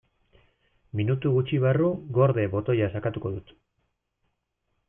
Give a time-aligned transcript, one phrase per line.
[1.01, 3.53] Minutu gutxi barru "gorde" botoia sakatuko dut.